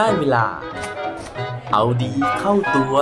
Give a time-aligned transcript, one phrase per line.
[0.00, 0.46] ได้เวลา
[1.72, 2.96] เอาดีเข้าตัว ค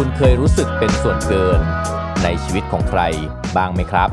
[0.00, 1.60] ุณเคยรู้สึกเป็นส่วนเกิน
[2.24, 3.00] ในชีวิตของใคร
[3.56, 4.10] บ้างไหมครับ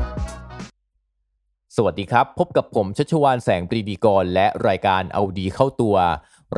[1.76, 5.96] สวัสดีครับ พบกับผมชัชวานแสงปรีดีกร และรายการเอาดีเข้าตัว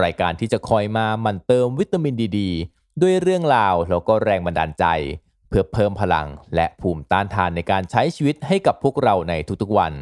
[0.02, 2.40] รายการที่จะคอยมาหมั่นเติมวิตามินดีด
[3.02, 4.84] ด้วยเรื่องราวแล้วก็แรงบันดาลใจ
[5.48, 9.92] เพื่อเพิ่มพลังและภูมิต้านทานในการใช้ชีวิตให้กับพวกเราในทุกๆวัน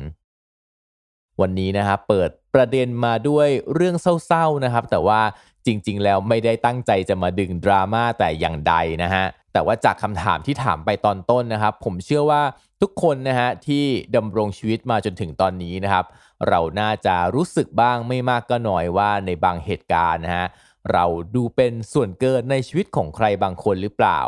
[1.41, 3.96] วันนี้นะครับเปิดประเด็นมาด้วยเรื่อง
[4.27, 5.20] เศร้าๆนะครับ แต่ว่า
[5.66, 12.43] จริงๆ แล้วไม่ได้ตั้งใจจะมาดึงดราม่าแต่อย่างใดนะฮะ แต่ว่าจากคำถามที่ถามไปตอนต้นนะครับ ผมเชื่อว่า
[12.83, 13.84] ทุกคนนะฮะที่
[14.16, 16.05] ดำรงชีวิตมาจนถึงตอนนี้นะครับ
[16.48, 20.46] เราน่าจะรู้สึกบ้างไม่มากก็น้อยว่าในบางเหตุการณ์นะฮะ
[20.93, 21.04] เรา
[21.35, 24.21] ดูเป็นส่วนเกินในชีวิตของใครบางคนหรือเปล่า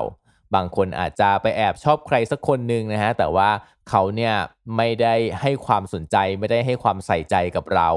[0.54, 3.50] บางคนอาจจะไปแอบชอบใครสักคนหนึ่งนะฮะแต่ว่า
[3.90, 4.34] เขาเนี่ย
[4.76, 7.90] ไม่ได้ให้ความสนใจไม่ได้ให้ความใส่ใจกับเรา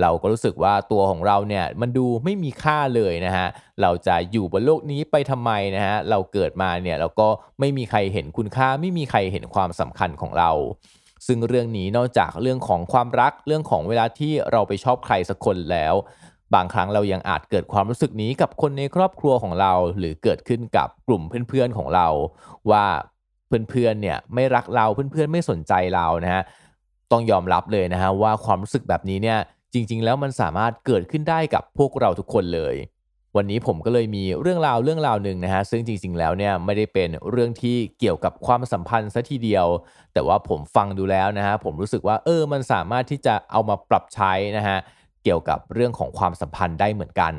[0.00, 3.46] เราก็รู้สึกว่าตัวของเราเนี่ยมันดูไม่มีค่าเลยนะฮะ
[3.82, 7.28] เราจะอยู่บนโลกนี้ไปทำไมนะฮะเราเกิดมาเนี่ยเราก็
[7.60, 10.50] ไม่มีใครเห็นคุณค่าไม่มีใครเห็นความสำคัญของเรา
[11.26, 15.94] ซึ่งเรื่องนี้นอกจากเรื่องของความรักเรื่องของเวลาที่เราไปชอบใครสักคนแล้ว
[16.54, 22.08] บางครั้งเรายังอาจเกิดความรู้สึกนี้กับคนในครอบครัวของเรา หรือเกิดขึ้นกับกลุ่มเพื่อนๆของเรา
[22.70, 22.84] ว่า
[23.70, 26.42] เพื่อนๆเนี่ยไม่รักเราเพื่อนๆไม่สนใจเรานะฮะ
[27.12, 29.38] ต้องยอมรับเลยนะฮะว่าความรู้สึกแบบนี้เนี่ย
[29.72, 32.76] จริง ๆ แล้วมันสามารถเกิดขึ้นได้กับพวกเราทุกคนเลย
[33.36, 39.66] วันนี้ผมก็เลยมีเรื่องราวเรื่องราวหนึ่งนะฮะซึ่งจริง ๆ แล้วเนี่ยไม่ได้เป็นเรื่องที่เกี่ยวกับความสัมพันธ์ซะทีเดียว
[40.12, 44.78] แต่ว่าผมฟังดูแล้วนะฮะผมรู้สึกว่าเออมันสามารถที่จะเอามาปรับใช้นะฮะ
[45.24, 47.34] เกี่ยวกับเรื่องของความสัมพันธ์ได้เหมือนกัน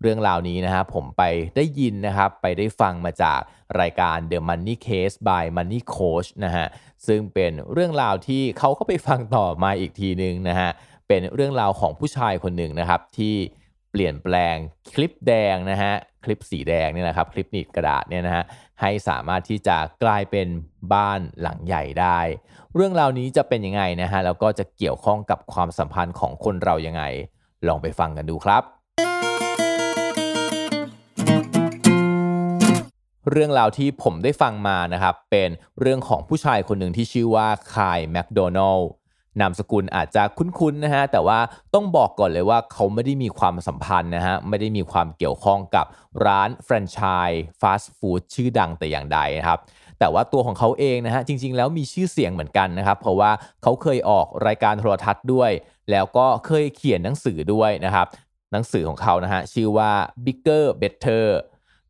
[0.00, 1.22] เรื่องราวนี้นะครับผมไป
[1.56, 3.40] ได้ยินนะครับไปได้ฟังมาจาก
[3.80, 6.66] รายการ The Money Case by Money Coach นะฮะ
[7.06, 10.70] ซึ่งเป็นเรื่องราวที่เขาก็ไปฟังต่อมาอีกทีนึงนะฮะ
[11.08, 13.34] เป็นเรื่องราวของผู้ชายคนหนึ่งนะครับที่
[13.92, 14.56] เปลี่ยนแปลง
[14.94, 15.94] คลิปแดงนะฮะ
[16.24, 18.44] คลิปสีแดงเนี่ยนะครับคลิปหนีบกระดาษเนี่ยนะฮะ
[18.80, 20.48] ให้สามารถที่จะกลายเป็น
[20.94, 22.20] บ้านหลังใหญ่ได้
[22.74, 27.02] เรื่องราวนี้จะเป็นยังไงนะฮะแล้วก็จะเกี่ยวข้องกับความสัมพันธ์ของคนเรายังไง
[27.68, 28.62] ลองไปฟังกันดูครับ
[33.30, 35.50] เรื่องราวที่ผมได้ฟังมานะครับเป็น
[35.80, 38.88] เรื่องของผู้ชายคนหนึ่งที่ชื่อว่าคายแมคโดนัลล์
[39.40, 41.38] นามสกุลอาจจะคุ้นๆนะฮะแต่ว่า
[41.74, 45.86] ต้องบอกก่อนเลยว่าเขาไม่ได้มีความสัมพันธ์นะฮะไม่ได้มีความเกี่ยวข้องกับ
[46.26, 46.98] ร้านแฟรนไช
[47.28, 49.58] ส์ฟาสต์ฟู้ดชื่อดังแต่อย่างใดนะครับ
[49.98, 53.30] แต่ว่าตัวของเขาเองนะฮะจริงๆ แล้วมีชื่อเสียงเหมือนกันนะครับ เพราะว่า
[53.62, 55.50] เขาเคยออกรายการโทรทัศน์ด้วย
[55.90, 58.06] แล้วก็เคยเขียนหนังสือด้วยนะครับ
[58.52, 59.90] หนังสือของเขานะฮะชื่อว่า
[60.24, 61.26] Bigger Better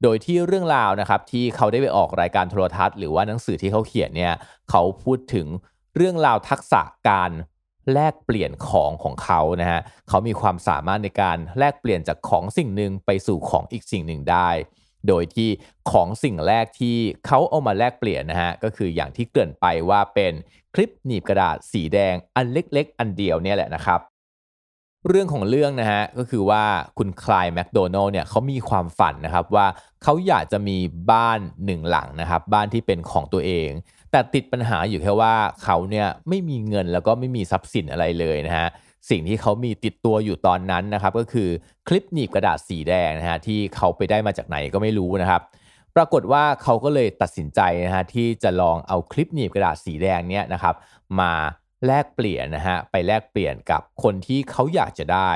[0.03, 4.33] โดยที่เรื่องราวนะครับที่เขาได้ไปออกรายการโทรทัศน์ หรือว่าหนังสือที่เขาเขียนเนี่ย
[4.71, 5.47] เขาพูดถึง
[5.97, 7.31] เรื่องราวทักษะการ
[7.93, 14.51] แลกเปลี่ยนของของเขานะฮะเขามีความสามารถในการแลกเปลี่ยนจากของสิ่งหนึ่งไปสู่ของอีกสิ่งหนึ่งได้
[15.09, 15.51] โดยที่
[15.91, 20.33] ของสิ่งแรกที่เขาเอามาแลกเปลี่ยนนะฮะก็คืออย่างที่เกริ่นไปว่าเป็น
[20.75, 24.01] คลิปหนีบกระดาษสีแดงอันเล็ก ๆ อันเดียวเนี่ยแหละนะครับ
[25.09, 26.65] เรื่องของเรื่องนะฮะก็คือว่า
[26.99, 29.67] คุณคลายแมคโดนัลล์เนี่ยเขามีความฝันนะครับว่า
[30.03, 30.77] เขาอยากจะมี
[31.13, 33.71] บ้านหนึ่งหลังนะครับ บ้านที่เป็นของตัวเอง
[34.13, 38.69] แต่ติดปัญหาอยู่แค่ว่าเขาเนี่ยไม่มีเงินแล้วก็ไม่มีทรัพย์สินอะไรเลยนะฮะ
[39.11, 41.49] สิ่งที่เขามีติดตัวอยู่ตอนนั้นนะครับก็คือ
[41.89, 45.43] คลิปหนีบกระดาษสีแดงนะฮะที่เขาไปได้มาจากไหนก็ไม่รู้นะครับ
[45.97, 50.75] ปรากฏว่าเขาก็เลยตัดสินใจนะฮะที่จะลองเอาคลิปหนีบกระดาษสีแดงเนี้ยนะครับ
[51.21, 51.33] มา
[51.87, 55.31] แลกเปลี่ยนนะฮะไปแลกเปลี่ยนกับคนที่เขาอยากจะได้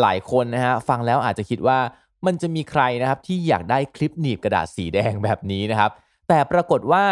[0.00, 1.78] หลายคนนะฮะฟังแล้วอาจจะคิดว่า
[2.26, 5.90] มันจะมีใครนะครับที่อยากได้คลิปหนีบกระดาษสีแดงแบบนี้นะครับ
[6.28, 7.04] แต่ปรากฏว่า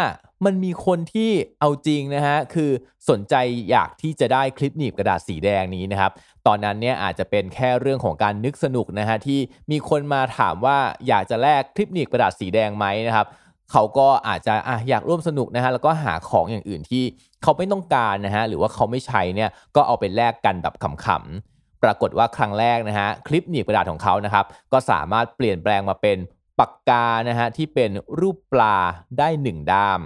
[0.45, 2.71] มันมีคนที่เอาจริงนะฮะคือ
[3.09, 3.35] สนใจ
[3.69, 6.11] อยากที่จะได้คลิปหนีบกระดาษสีแดงนี้นะครับ
[6.47, 9.39] ตอนนั้นเนี่ยอาจจะเป็นแค่เรื่องของการนึกสนุกนะฮะที่
[9.71, 10.77] มีคนมาถามว่า
[11.07, 13.27] อยากจะแลกคลิปหนีบกระดาษสีแดงไหมนะครับ
[13.71, 17.03] เขาก็อาจจะอะอยากร่วมสนุกนะฮะแล้วก็หาของอย่างอื่นที่
[17.43, 20.75] เขาไม่ต้องการนะฮะหรือว่าเขาไม่ใช้เนี่ยก็เอาไปแลกกันแบบ
[21.05, 26.17] ขำๆปรากฏว่าครั้งแรกนะฮะคลิปหนีบกระดาษของเขานะครับ ก็สามารถเปลี่ยนแปลงมาเป็น
[26.59, 28.77] ปากกานะฮะที่เป็นรูปปลา
[29.19, 30.01] ได้หนึ่งด้าม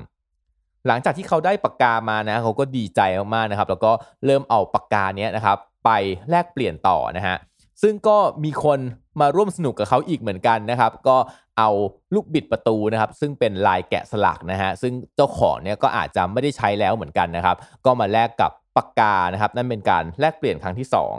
[0.87, 3.01] หลังจากที่เขาได้ปากกามานะเขาก็ดีใจ
[3.35, 3.91] มากๆนะครับ แล้วก็
[4.25, 5.89] เริ่มเอาปากกาเนี้ยนะครับ ไป
[6.29, 7.35] แลกเปลี่ยนต่อนะฮะ
[7.81, 8.79] ซึ่งก็มีคน
[9.21, 11.17] มาร่วมสนุกกับเขาอีกเหมือนกันนะครับ ก็
[11.57, 11.69] เอา
[12.13, 17.55] ลูกบิดประตูนะครับ ซึ่งเป็นลายแกะสลักนะฮะซึ่งเจ้าของเนี่ยก็อาจจะไม่ได้ใช้แล้วเหมือนกันนะครับ
[17.85, 21.15] ก็มาแลกกับปากกานะครับ นั่นเป็นการแลกเปลี่ยนครั้งที่สอง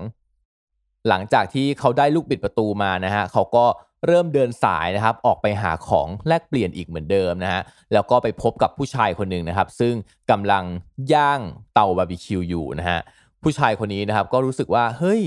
[1.08, 3.64] หลังจากที่เขาได้ลูกบิดประตูมานะฮะเขาก็
[4.06, 7.62] เริ่มเดินสายนะครับออกไปหาของแลกเปลี่ยนอีกเหมือนเดิมนะฮะ
[7.92, 9.94] แล้วก็ไปพบกับผู้ชายคนหนึ่งนะครับ ซึ่ง
[10.30, 10.64] กำลัง
[11.12, 11.40] ย่าง
[11.74, 13.00] เตาบาร์บีคิวอยู่นะฮะ
[13.42, 15.22] ผู้ชายคนนี้นะครับก็รู้สึกว่าเฮ้ย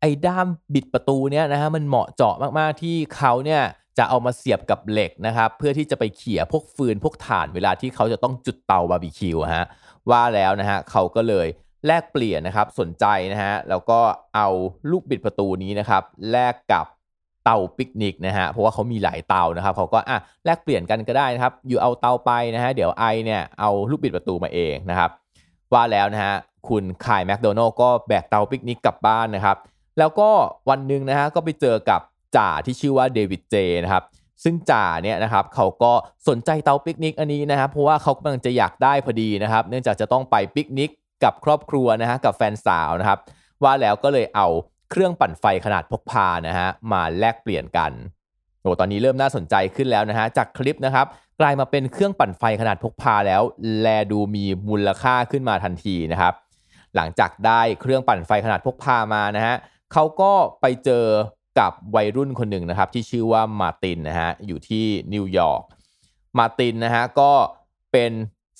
[0.00, 3.62] ไอ้ด้ามบิดประตูเนี้ยนะฮะมันเหมาะเจาะมากๆที่เขาเนี่ย
[3.98, 9.66] จะเอามาเสียบกับเหล็กนะครับ เพื่อที่จะไปเขี่ยพวกฟืนพวกถ่านเวลาที่เขาจะต้องจุดเตาบาร์บีคิวฮะ
[10.10, 11.46] ว่าแล้วนะฮะเขาก็เลย
[11.86, 14.00] แลกเปลี่ยนนะครับสนใจนะฮะแล้วก็
[14.36, 14.48] เอา
[14.90, 16.86] ลูกบิดประตูนี้นะครับแลกกับ
[17.46, 25.10] เตาปิกนิกนะฮะเพราะว่าเขามีหลายเตานะครับเขาก็อะแลกเปลี่ยนกันก็ได้นะครับ อยู่เอาเตาไปนะฮะเดี๋ยวไอเนี่ยเอาลูกบิดประตูมาเองนะครับ
[25.72, 26.34] ว่าแล้วนะฮะ
[26.68, 29.56] คุณไคล์ แมคโดนัลด์ก็แบกเตาปิกนิกกลับบ้านนะครับ
[29.98, 30.30] แล้วก็
[30.70, 32.00] วันหนึ่งนะฮะก็ไปเจอกับ
[32.36, 34.04] จ่าที่ชื่อว่าเดวิดเจนะครับ
[34.44, 35.92] ซึ่งจ่าเนี่ยนะครับเขาก็
[36.28, 40.90] สนใจเตาปิกนิกอันนี้นะครับเพราะว่าเขากำลังจะอยากได้พอดีนะครับ เนื่องจากจะต้องไปปิกนิก
[41.24, 43.18] กับครอบครัวนะฮะกับแฟนสาวนะครับ
[43.62, 44.46] ว่าแล้วก็เลยเอา
[44.90, 47.92] เครื่องปั่นไฟขนาดพกพานะฮะมาแลกเปลี่ยนกัน
[48.60, 51.06] โอ้ตอนนี้เริ่มน่าสนใจขึ้นแล้วนะฮะจากคลิปนะครับ
[51.40, 53.42] กลายมาเป็นเครื่องปั่นไฟขนาดพกพาแล้ว
[53.80, 56.34] แลดูมีมูลค่าขึ้นมาทันทีนะครับ
[56.96, 59.56] หลังจากได้เครื่องปั่นไฟขนาดพกพามานะฮะ
[59.92, 61.06] เขาก็ไปเจอ
[61.58, 65.62] กับวัยรุ่นคนหนึ่งนะครับ ที่ชื่อว่ามาตินนะฮะอยู่ที่นิวยอร์ก
[66.38, 67.32] มาตินนะฮะก็
[67.92, 68.12] เป็น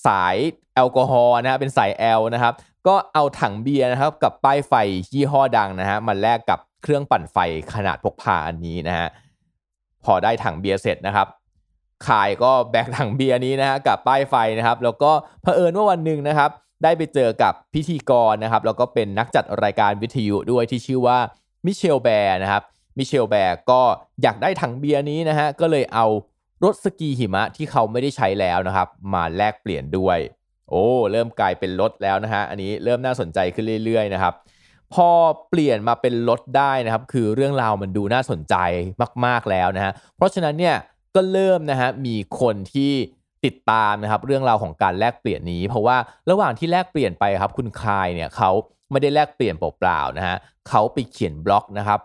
[0.07, 0.37] สาย
[0.75, 2.55] แอลกอฮอล์นะฮะเป็นสายแอลนะครับ
[2.89, 4.73] ก็เอาถังเบียร์นะครับกับป้ายไฟ
[5.13, 7.37] ยี่ห้อดังนะฮะมาแลกกับเครื่องปั่นไฟ
[7.75, 9.09] ขนาดพกพาอันนี้นะฮะ
[10.05, 11.27] พอได้ถังเบียร์เสร็จนะครับ
[12.07, 15.11] คายก็แบกถังเบียร์นี้นะฮะกับป้ายไฟนะครับ แล้วก็
[15.43, 16.51] เผอิญว่าวันหนึ่งนะครับ
[16.83, 21.19] ได้ไปเจอกับพิธีกรนะครับ แล้วก็เป็นนักจัดรายการวิทยุด้วยที่ชื่อว่า
[21.67, 22.63] มิเชลแบร์นะครับ
[22.99, 23.81] มิเชลแบร์ก็
[24.23, 26.07] อยากได้ถังเบียร์นี้นะฮะก็เลยเอา
[26.65, 30.19] รถสกีหิมะที่เขาไม่ได้ใช้แล้วนะครับ มาแลกเปลี่ยนด้วย
[30.71, 34.35] โอ้เริ่มกลายเป็นรถแล้วนะฮะอันนี้เริ่มน่าสนใจขึ้นเรื่อยๆนะครับ
[34.95, 35.09] พอ
[35.51, 38.55] เปลี่ยนมาเป็นรถได้นะครับ คือเรื่องราวมันดูน่าสนใจ
[39.27, 40.77] มาก ๆแล้วนะฮะเพราะฉะนั้นเนี่ย
[41.15, 42.93] ก็เริ่มนะฮะมีคนที่
[43.45, 45.97] ติดตามนะครับเรื่องราวของการแลกเปลี่ยนนี้ เพราะว่า
[46.31, 48.51] ระหว่างที่แลกเปลี่ยนไปครับคุณคายเนี่ยเขา
[48.91, 50.37] ไม่ได้แลกเปลี่ยนเปล่าๆนะฮะ
[50.69, 52.01] เขาไปเขียนบล็อกนะครับ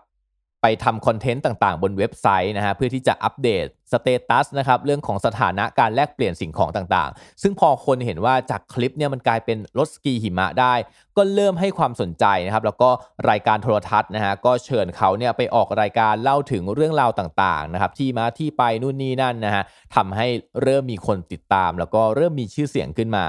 [0.62, 10.74] ไปทำคอนเทนต์ต่างๆ บนเว็บไซต์นะฮะเพื่อที่จะอัปเดต status นะครับเรื่องของสถานะการแลกเปลี่ยนสิ่งของต่างๆ ซึ่งพอคนเห็นว่าจากคลิปเนี่ยมันกลายเป็นรถสกีหิมะได้
[11.16, 12.90] ก็เริ่มให้ความสนใจนะครับแล้วก็
[13.30, 19.62] รายการโทรทัศน์นะฮะก็เชิญเขาเนี่ยไปออกรายการเล่าถึงเรื่องราวต่างๆนะครับที่มาที่ไปนู่นนี่นั่นนะฮะ
[19.94, 20.26] ทำให้
[20.62, 23.26] เริ่มมีคนติดตาม แล้วก็เริ่มมีชื่อเสียงขึ้นมา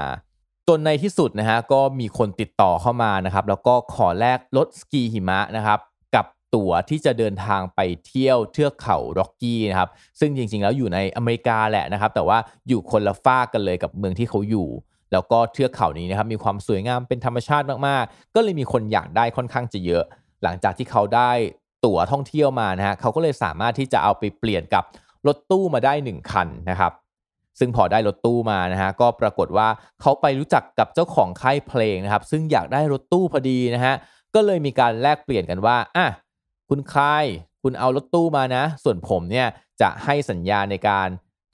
[0.68, 5.93] จนในที่สุดนะฮะก็มีคนติดต่อเข้ามานะครับแล้วก็ขอแลกรถสกีหิมะนะครับกับ
[6.54, 9.90] ตั๋วที่จะเดินทางไปเที่ยวเทือกเขาร็อกกี้นะครับ
[10.20, 14.68] ซึ่งจริงๆแล้วอยู่ในอเมริกาแหละนะครับ แต่ว่าอยู่คนละฟากกันเลยกับเมืองที่เขาอยู่
[15.12, 20.04] แล้วก็เทือกเขานี้นะครับมีความสวยงามเป็นธรรมชาติมากๆ ก็เลยมีคนอยากได้ค่อนข้างจะเยอะ
[20.42, 21.30] หลังจากที่เขาได้
[21.84, 24.84] ตั๋วท่องเที่ยวมานะฮะเขาก็เลยสามารถที่จะเอาไปเปลี่ยนกับ
[25.26, 26.92] รถตู้มาได้ 1 คันนะครับ
[27.58, 29.68] ซึ่งพอได้รถตู้มานะฮะก็ปรากฏว่า
[30.00, 33.94] เขาไปรู้จักกับเจ้าของค่ายเพลงนะครับ ซึ่งอยากได้รถตู้พอดีนะฮะ
[34.34, 36.06] ก็เลยมีการแลกเปลี่ยนกันว่าอะ
[36.68, 37.24] คุณคาย
[37.62, 39.46] คุณเอารถตู้มานะ ส่วนผมเนี่ย
[39.80, 41.08] จะให้สัญญาในการ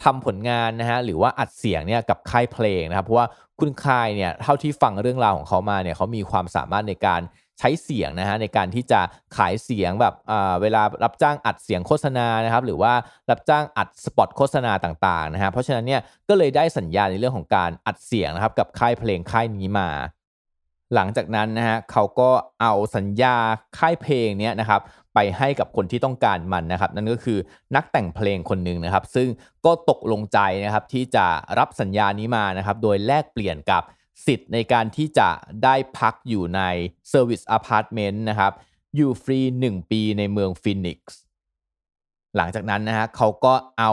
[0.05, 3.27] ทำผลงานนะฮะหรือว่าอัดเสียงเนี่ยกับค่ายเพลงนะครับเพราะว่า
[3.61, 7.21] คุณคายเนี่ยเท่าที่ฟังเรื่องราวของเขามาเนี่ยเขามีความสามารถในการ
[7.59, 9.01] ใช้เสียงนะฮะในการที่จะ
[9.37, 10.15] ขายเสียงแบบ
[10.63, 12.93] เวลารับจ้างอัดเสียงโฆษณานะครับหรือว่า
[13.31, 19.89] รับจ้างอัดสปอตโฆษณาต่างๆนะฮะเพราะฉะนั้นเนี่ยก็เลยได้สัญญาในเรื่องของการอัดเสียงนะครับกับค่ายเพลงค่ายนี้มา
[20.95, 22.31] หลังจากนั้นนะฮะเขาก็
[22.61, 23.37] เอาสัญญา
[23.79, 24.81] ค่ายเพลงเนี้ยนะครับ
[25.15, 27.39] ไปให้กับคนที่ต้องการมันนะครับนั่นก็คือ
[27.77, 29.29] นักแต่งเพลงคนหนึ่งนะครับ ซึ่ง
[29.65, 31.27] ก็ตกลงใจนะครับที่จะ
[31.59, 33.83] รับสัญญานี้มานะครับโดยแลกเปลี่ยนกับ
[34.27, 35.29] สิทธิ์ในการที่จะ
[35.65, 36.61] ได้พักอยู่ใน
[37.13, 38.53] Service Apartment นะครับ
[38.97, 41.19] อยู่ฟรี 1 ปีในเมืองฟินิกซ์
[42.37, 43.93] หลังจากนั้นนะฮะเขาก็เอา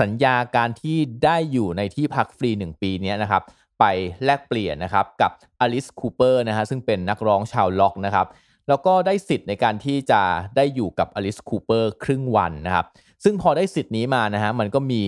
[0.00, 3.42] สัญญาการที่ได้อยู่ในที่พักฟรี 1 ปีนี้นะครับ
[3.78, 3.84] ไป
[4.24, 8.26] แลกเปลี่ยนนะครับกับอลิสคูเปอร์นะฮะซึ่งเป็นนักร้องชาวร็อกนะครับ
[8.68, 10.20] แล้วก็ได้สิทธิ์ในการที่จะ
[10.56, 12.86] ได้อยู่กับอลิสคูเปอร์ครึ่งวันนะครับ
[13.24, 15.02] ซึ่งพอได้สิทธิ์นี้มานะฮะมันก็มี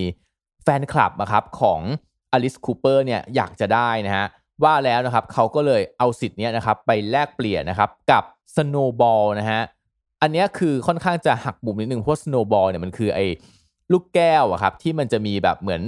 [0.65, 1.81] แฟนคลับนะครับของ
[2.33, 4.27] อลิสคูเปอร์เนี่ยอยากจะได้นะฮะ
[4.65, 8.25] ว่าแล้วนะครับเขาก็เลยเอาสิทธิ์นี้นะครับไปแลกเปลี่ยนนะครับกับ
[8.57, 9.61] Snowball นะฮะ
[10.23, 13.27] อันนี้คือค่อนข้างจะหักมุมนิดนึงเพราะ Snowball เนี่ยมันคือไอ้
[13.93, 15.83] ลูกแก้วอะครับที่มันจะมีแบบเหมือน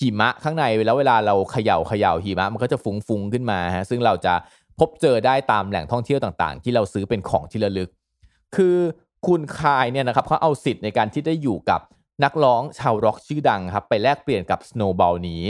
[0.00, 4.34] หิมะข้างในแล้วเวลาเราเขย่าเขย่าหิมะมันก็จะฟุ้งๆขึ้นมาฮะซึ่งเราจะ
[4.78, 7.90] พบเจอได้ตามแหล่งท่องเที่ยวต่างๆ ที่เราซื้อเป็นของที่ระลึก
[8.56, 8.76] คือ
[9.26, 11.80] คุณคายเนี่ยนะครับเขาเอาสิทธิ์ในการที่ได้อยู่กับ
[12.24, 15.42] นักร้องชาวร็อกชื่อดังครับไปแลกเปลี่ยนกับสโนว์บอลนี้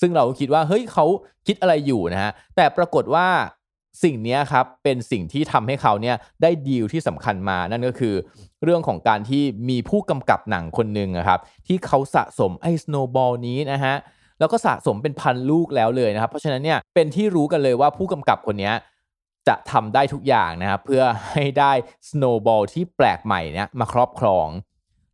[0.00, 1.04] ซึ่งเราคิดว่าเฮ้ยเขา
[1.46, 3.26] คิดอะไรอยู่นะฮะแต่ปรากฏว่า
[4.02, 8.14] สิ่งนี้ครับเป็นสิ่งที่ทำให้เขาเนี่ยได้ดีลที่สำคัญมา นั่นก็คือ
[8.64, 13.94] เรื่องของการที่มีผู้กำกับหนังคนหนึ่งครับที่เขาสะสมไอ้สโนบอลนี้นะฮะ
[14.38, 18.72] แล้วก็สะสมเป็นพันลูกแล้วเลยนะครับ เพราะฉะนั้นเนี่ยเป็นที่รู้กันเลยว่าผู้กำกับคนนี้
[19.48, 21.72] จะทำได้ทุกอย่างนะครับเพื่อให้ได้
[22.08, 24.48] สโนบอลที่แปลกใหม่เนี่ยมาครอบครอง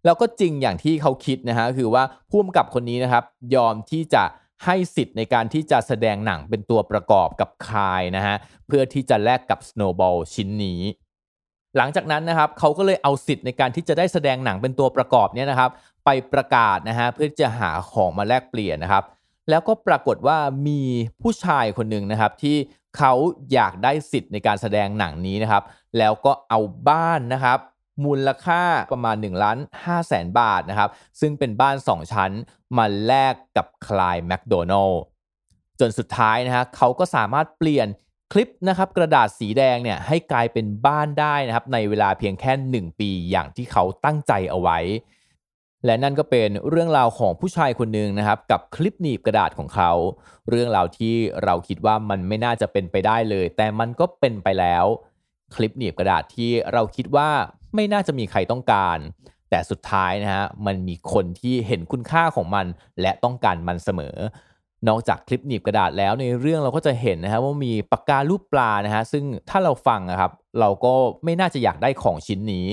[0.05, 3.25] แล้วก็จริงอย่างที่เขาคิดนะฮะคือว่าผู้กำกับคนนี้นะครับ
[3.55, 4.25] ยอมที่จะ
[4.65, 10.81] ให้สิทธิ์ในการที่จะแสดงหนังเป็นตัวประกอบกับคายนะฮะเพื่อที่จะแลกกับ Snowball ชิ้นนี้
[11.77, 15.71] หลังจากนั้นนะครับเขาก็เลยเอาสิทธิ์ในการที่จะได้แสดงหนังเป็นตัวประกอบเนี่ยนะครับ
[16.05, 19.05] ไปประกาศนะฮะเพื่อจะหาของมาแลกเปลี่ยนนะครับ
[19.51, 20.39] แล้วก็ปรากฏว่า
[20.69, 20.81] มี
[21.23, 22.57] ผู้ชายคนหนึ่งนะครับที่
[22.97, 23.13] เขา
[23.53, 25.63] อยากได้สิทธิ์ในการแสดงหนังนี้นะครับ
[25.99, 27.59] แล้วก็เอาบ้านนะครับ
[28.05, 32.31] มูลค่าประมาณ1ล้าน5แสนบาทนะครับ ซึ่งเป็นบ้าน 2 ชั้น
[32.77, 35.03] มาแลกกับคลายแมคโดนัลล์
[35.81, 37.89] จนสุดท้ายนะฮะเขาก็สามารถเปลี่ยน
[38.33, 42.53] คลิปนะครับกระดาษสีแดงเนี่ยให้กลายเป็นบ้านได้นะครับในเวลาเพียงแค่
[42.93, 44.79] 1 ปีอย่างที่เขาตั้งใจเอาไว้
[45.87, 49.93] และนั่นก็เป็นเรื่องราวของผู้ชายคนหนึ่งนะครับกับคลิปหนีบกระดาษของเขา
[50.49, 54.85] เรื่องราวที่เราคิดว่ามันไม่น่าจะเป็นไปได้เลย แต่มันก็เป็นไปแล้ว
[55.55, 57.31] คลิปหนีบกระดาษที่เราคิดว่า
[57.75, 58.99] ไม่น่าจะมีใครต้องการ
[59.51, 62.67] แต่สุดท้ายนะฮะมันมีคนที่เห็นคุณค่าของมัน
[63.01, 64.17] และต้องการมันเสมอ
[64.89, 72.67] นอกจากคลิปหนีบกระดาษแล้วในเรื่องเราก็จะเห็นนะฮะว่ามีปากกาลูกปลานะฮะซึ่งถ้าเราฟังนะครับเราก็ไม่น่าจะอยากได้ของชิ้นนี้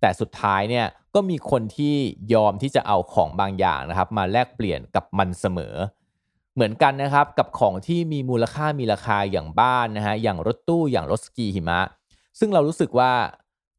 [0.00, 1.94] แต่สุดท้ายเนี่ยก็มีคนที่
[2.34, 5.74] ยอมที่จะเอาของบางอย่างนะครับ มาแลกเปลี่ยนกับมันเสมอ
[6.54, 11.80] เหมือนกันนะครับกับของที่มีมูลค่ามีราคาอย่างบ้านนะฮะอย่างรถตู้อย่างรถสกีหิมะ
[12.38, 13.12] ซึ่งเรารู้สึกว่า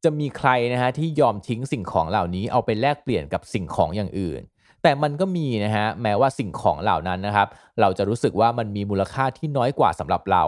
[0.04, 4.40] จะมีใครนะฮะที่ยอมทิ้งสิ่งของเหล่านี้เอาไปแลกเปลี่ยนกับสิ่งของอย่างอื่น
[4.82, 7.48] แต่มันก็มีนะฮะแม้ว่าสิ่งของเหล่านั้นนะครับ
[7.80, 10.44] เราจะรู้สึกว่ามันมีมูลค่าที่น้อยกว่าสำหรับเรา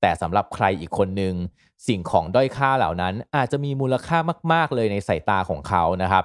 [0.00, 1.34] แต่สำหรับใครอีกคนหนึ่ง
[1.88, 4.18] สิ่งของด้อยค่าเหล่านั้นอาจจะมีมูลค่า
[4.52, 6.24] มาก ๆ เลยในสายตาของเขานะครับ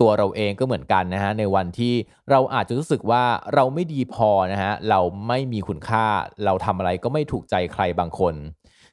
[0.00, 1.94] ตัวเราเองก็เหมือนกันนะฮะในวันที่
[2.30, 6.06] เราอาจจะรู้สึกว่าเราไม่ดีพอนะฮะเราไม่มีคุณค่า
[6.44, 8.34] เราทำอะไรก็ไม่ถูกใจใครบางคน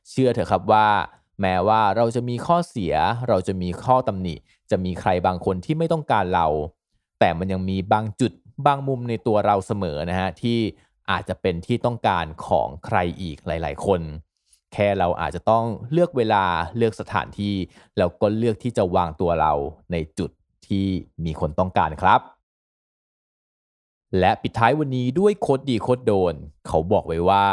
[0.09, 0.87] เชื่อเถอะครับว่า
[1.41, 2.93] แม้ว่าเราจะมีข้อเสีย
[3.29, 4.35] เราจะมีข้อตำหนิ
[4.71, 6.47] จะมีใครบางคนที่ไม่ต้องการเรา
[7.19, 8.31] แต่มันยังมีบางจุด
[8.65, 10.59] บางมุมในตัวเราเสมอนะฮะที่
[11.11, 14.01] อาจจะเป็นที่ต้องการของใครอีกหลาย ๆ คน
[14.73, 16.45] แค่เราอาจจะต้องเลือกเวลา
[16.77, 17.55] เลือกสถานที่
[17.97, 19.53] แล้วก็เลือกที่จะวางตัวเรา
[19.91, 20.29] ในจุด
[20.67, 20.87] ที่
[21.25, 22.21] มีคนต้องการครับ
[24.19, 26.35] และปิดท้ายวันนี้ด้วยโคดดีโคดโดน
[26.67, 27.45] เขาบอกไว้ว่า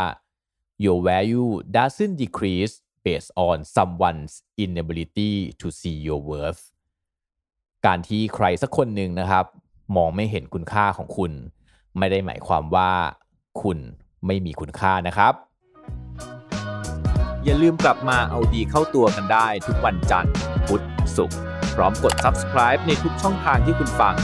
[0.85, 2.75] your value doesn't decrease
[3.07, 4.35] based on someone's
[4.65, 6.63] inability to see your worth
[7.87, 9.45] การที่ใครสักคนหนึ่งนะครับ
[9.97, 11.33] มองไม่เห็นคุณค่าของคุณ
[11.99, 12.93] ไม่ได้หมายความว่า
[13.63, 13.79] คุณ
[14.27, 15.35] ไม่มีคุณค่านะครับ
[17.45, 20.35] อย่าลืมกลับมาเอาดีเข้าตัวกันได้ทุกวันจันทร์
[20.67, 20.83] พุธ
[21.17, 21.39] ศุกร์
[21.75, 24.15] พร้อมกด subscribe ในทุกช่องทางที่คุณฟัง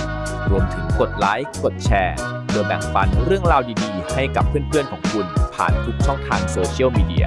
[0.50, 7.26] รวมถึงกดไลค์กดแชร์เพื่อแบ่งปันเรื่องราวดีๆ ให้กับเพื่อนๆของคุณผ่านทุกช่องทางโซเชียลมีเดีย